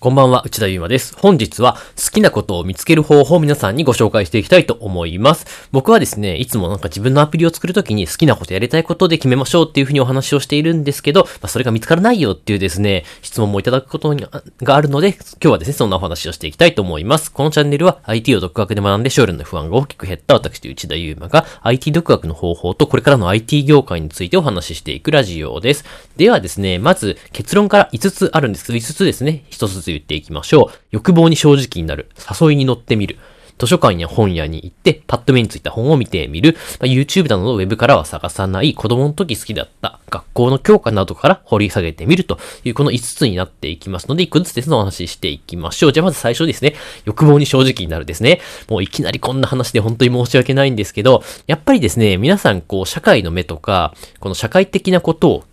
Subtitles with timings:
[0.00, 1.16] こんばんは、内田祐馬です。
[1.18, 5.68] 本日は好きなことを見つける方法を皆さんにご紹介していきたいと思います。
[5.72, 14.14] 僕はですね、いつもなんか自分のアプリを作るときに好きなことやりたいことで決めましょうっていうふうにお話をしているんですけど、まあ、それが見つからないよっていうですね、質問もいただくこと
[14.62, 17.32] があるので、今日はですね、そんなお話をしていきたいと思います。
[17.32, 25.84] このチャンネルは IT を独学で学んで勝利の不安が大きく減った私と、内田祐馬が IT 独学の方法とこれからの IT 業界についてお話ししていくラジオです。
[26.16, 30.78] ではですね、まず結論から5つあるんですけど、5つですね、1つずつ言っていきましょう。
[30.90, 32.10] 欲望に正直になる。
[32.40, 33.18] 誘いに乗ってみる。
[33.58, 36.56] 図書館や本屋に行って、パッと目についた本を見てみる。
[36.78, 45.92] まあ、YouTube などのウェブからは探さない、子供の時好きだった学校の教科などから掘り下げてみるという、この5つになっていきますので、1個ずつですね、お話ししていきましょう。
[45.92, 48.40] じゃあまず最初ですね、欲望に正直になるですね。
[48.68, 55.44] もういきなりこんな話で本当に申し訳ないんですけど、やっぱりですね、皆さんこう、社会の目とか、この社会的なことを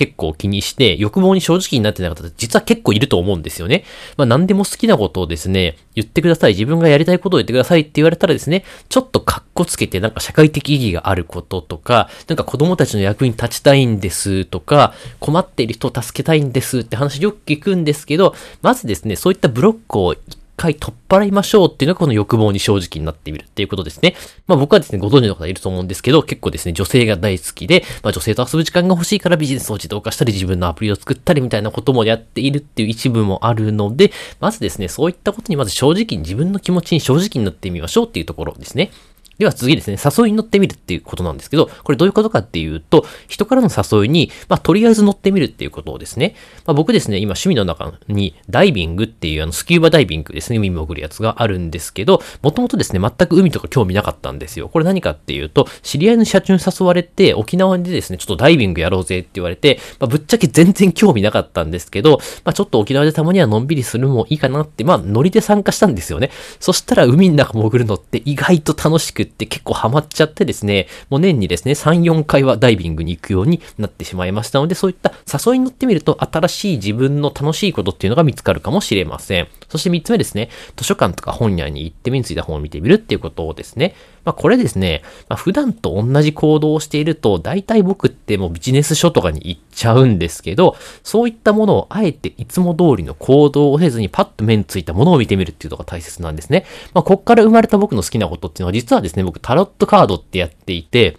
[0.00, 3.84] 結構気にして、欲望に正直になってない方って実は結構いると思うんですよね。
[4.16, 6.52] まあ何でも好きなことをですね、言ってください。
[6.52, 20.16] 自分がやりたいことを言ってくださいって言われたらですね、ちょっとカッコつけてなんか社会的意義があることとか、なんか子供たちの役に立ちたいんですとか、困っている人を助けたいんですって話よく聞くんですけど、まずですね、そういったブロックを
[20.60, 24.14] 回取っ払いましょうっていうのがこの欲望に正直になってみるっていうことですね。
[24.46, 38.90] まあ僕はですね、ご存知の方いると思うんですけど、結構ですね、女性が大好きで、まあ女性と遊ぶ時間が欲しいからビジネスを自動化したり、自分のアプリを作ったりみたいなこともやっているっていう一部もあるので、まずですね、そういったことにまず正直に自分の気持ちに正直になってみましょうっていうところですね。
[39.40, 46.34] では次ですね、誘いに乗ってみるっていうことなんですけど、これどういうことかっていうと、人からの誘いに、まあ、とりあえず乗ってみるっていうことをですね、
[46.66, 54.68] まあ、僕ですね、今趣味の中にダイビングっていうあのスキューバダイビングですね、海潜るやつがあるんですけど、もともとですね、全く海とか興味なかったんですよ。
[54.68, 66.30] これ何かっていうと、知り合いの社長に誘われて、沖縄でですね、ちょっとダイビングやろうぜって言われて、まあ、ぶっちゃけ全然興味なかったんですけど、まあ、ちょっと沖縄でたまにはのんびりするもいいかなって、まあ、ノリで参加したんですよね。
[66.58, 79.48] そしたら海の中潜るのって意外と楽しくてって結構ハマっちゃってですね、もう年にですね、3、4回はダイビングに行くようになってしまいましたので、そういった誘いに乗ってみると、新しい自分の楽しいことっていうのが見つかるかもしれません。
[79.70, 83.94] そして3つ目ですね、図書館とか本屋に行って目についた本を見てみるっていうことをですね、
[84.24, 96.66] まあこれですね、まあ普段と同じ行動をしていると、大体僕ってもうビジネス書とかに行っちゃうんですけど、そういったものをあえていつも通りの行動をせずにパッと目についたものを見てみるっていうのが大切なんですね。
[96.92, 101.16] まあこっから生まれた僕の好きなことっていうのは実はですね、僕タロットカードってやっていて、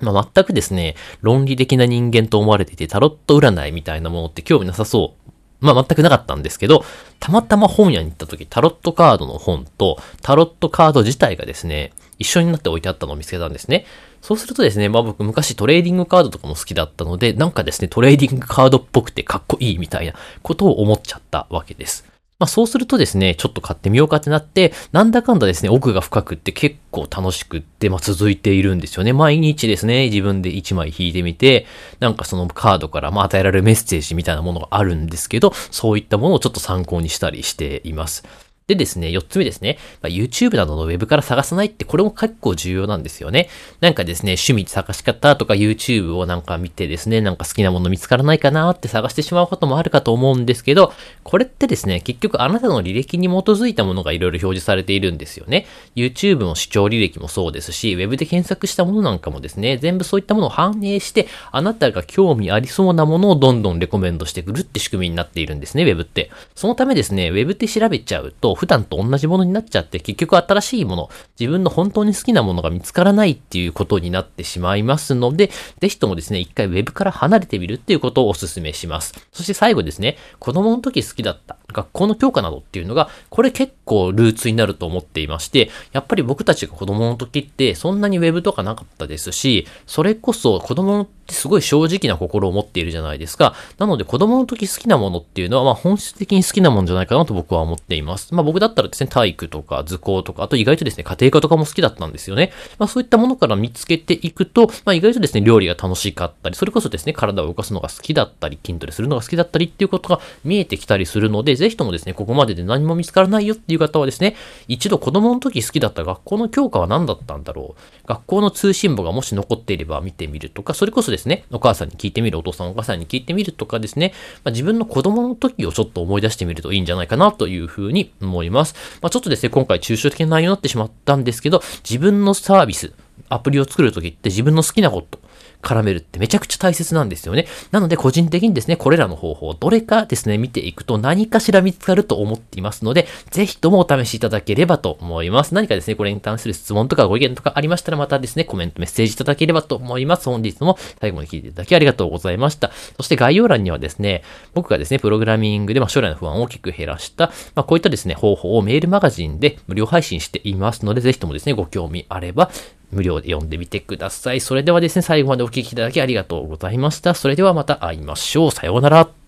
[0.00, 5.25] まあ、全くですね、論理的な人間と思われていて、タロット占いみたいなものって興味なさそう
[5.60, 6.84] まあ全くなかったんですけど、
[7.20, 13.84] たまたま本屋に行った時、タロットカードの本と、タロットカード自体がですね、一緒になって置いてあったのを見つけたんですね。
[14.22, 22.04] そうするとですね、まあ僕昔トレーディングカードとかも好きだったので、なんかですね、トレーディングカードっぽくてかっこいいみたいなことを思っちゃったわけです。
[22.38, 29.14] まあそうするとですね、ちょっと買ってみようかってなって、なんだかんだですね、奥が深くって結構楽しくって、まあ続いているんですよね。
[29.14, 31.66] 毎日ですね、自分で1枚引いてみて、
[31.98, 38.22] なんかそのカードからまあ与えられるメッセージみたいなものがあるんですけど、そういったものをちょっと参考にしたりしています。
[38.68, 39.78] でですね、四つ目ですね。
[40.02, 43.48] まあ、YouTube などのウェブから探さないって、これも結構重要なんですよね。
[43.80, 55.66] なんかですね、趣味探し方とか YouTube をなんか見てですね、なんか好きなもの見つからないかなって探してしまうこともあるかと思うんですけど、これってですね、結局あなたの履歴に基づいたものがいろいろ表示されているんですよね。
[55.94, 66.32] YouTube の視聴履歴もそうですし、Web で検索したものなんかもですね、全部そういったものを反映して、あなたが興味ありそうなものをどんどんレコメンドしてくるって仕組みになっているんですね、Web って。
[66.56, 75.50] そのためですね、Web って調べちゃうと、普段と同じものになっちゃって、結局新しいもの、自分の本当に好きなものが見つからないっていうことになってしまいますので、
[75.80, 79.14] ぜひともですね、一回 Web から離れてみるっていうことをお勧めします。
[79.32, 93.54] そして最後ですね、子供の時好きだった学校の教科などっていうのが、これ結構ルーツになると思っていまして、やっぱり僕たちが子供の時ってそんなに Web とかなかったですし、それこそ子供のってすごい正直な心を持っているじゃないですか。
[93.78, 98.32] なので子供の時好きなものっていうのは、まあ本質的に好きなもんじゃないかなと僕は思っています。
[98.32, 102.52] まあ僕だったらですね、体育とか図工とか、あと意外とですね、家庭科とかも好きだったんですよね。
[102.78, 114.36] まあそういったものから見つけていくと、まあ意外とですね、料理が楽しかったり、それこそですね、体を動かすのが好きだったり、筋トレするのが好きだったりっていうことが見えてきたりするので、ぜひともですね、ここまでで何も見つからないよっていう方はですね、
[114.68, 118.06] 一度子供の時好きだった学校の教科は何だったんだろう。
[118.06, 124.12] 学校の通信簿がもし残っていれば見てみるとか、それこそですね、ですねお母さんに聞いてみる、お父さんお母さんに聞いてみるとかですね、
[124.44, 128.74] まあ、自分の子供の時をちょっと思い出してみるといいんじゃないかなというふうに思います。
[129.02, 132.92] まあ、ちょっとですね、今回抽象的な内容になってしまったんですけど、自分のサービス、
[133.28, 135.18] アプリを作るときって自分の好きなこと、
[135.66, 137.46] 絡めるってめちゃくちゃ大切なんですよね。
[137.72, 145.54] なので個人的にですね、これらの方法、どれかですね、見ていくと何かしら見つかると思っていますので、ぜひともお試しいただければと思います。
[145.54, 150.26] 何かですね、これに関する質問とかご意見とかありましたらまたですね、コメント、メッセージいただければと思います。
[150.28, 152.70] 本日も最後まで聞いていただきありがとうございました。
[152.96, 154.22] そして概要欄にはですね、
[154.54, 162.50] 僕がですね、プログラミングで将来の不安を大きく減らした、まあこういったですね、方法をメールマガジンで無料配信していますので、ぜひともですね、ご興味あれば、
[162.90, 164.40] 無料で読んでみてください。
[164.40, 167.14] それではですね、最後までお聴きいただきありがとうございました。
[167.14, 168.50] それではまた会いましょう。
[168.50, 169.25] さようなら。